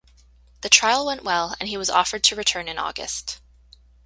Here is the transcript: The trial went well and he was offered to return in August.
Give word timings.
The 0.61 0.69
trial 0.69 1.05
went 1.05 1.23
well 1.23 1.53
and 1.59 1.69
he 1.69 1.77
was 1.77 1.87
offered 1.87 2.23
to 2.23 2.35
return 2.35 2.67
in 2.67 2.79
August. 2.79 3.39